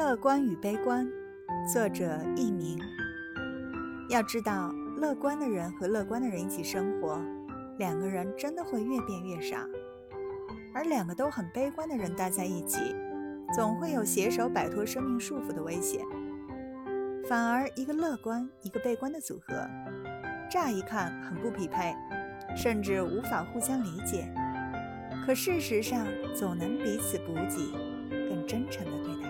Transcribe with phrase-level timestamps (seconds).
[0.00, 1.06] 乐观与悲观，
[1.70, 2.80] 作者佚名。
[4.08, 7.20] 要知道，乐观的人和乐观的人一起生活，
[7.76, 9.58] 两个人真的会越变越傻；
[10.72, 12.96] 而两个都很悲观的人待在一起，
[13.54, 16.02] 总会有携手摆脱生命束缚的危险。
[17.28, 19.68] 反而，一个乐观，一个悲观的组合，
[20.50, 21.94] 乍一看很不匹配，
[22.56, 24.32] 甚至无法互相理解。
[25.26, 27.70] 可事实上，总能彼此补给，
[28.30, 29.29] 更真诚地对待。